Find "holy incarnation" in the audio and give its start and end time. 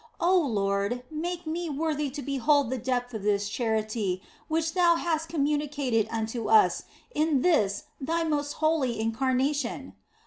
8.53-9.93